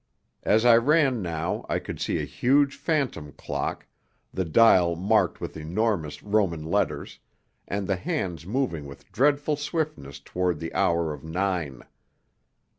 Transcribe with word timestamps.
As 0.41 0.65
I 0.65 0.77
ran 0.77 1.21
now 1.21 1.63
I 1.69 1.77
could 1.77 2.01
see 2.01 2.19
a 2.19 2.25
huge 2.25 2.75
phantom 2.75 3.33
clock, 3.33 3.85
the 4.33 4.43
dial 4.43 4.95
marked 4.95 5.39
with 5.39 5.55
enormous 5.55 6.23
Roman 6.23 6.63
letters, 6.63 7.19
and 7.67 7.85
the 7.85 7.97
hands 7.97 8.43
moving 8.47 8.87
with 8.87 9.11
dreadful 9.11 9.57
swiftness 9.57 10.19
toward 10.19 10.57
the 10.59 10.73
hour 10.73 11.13
of 11.13 11.23
nine. 11.23 11.83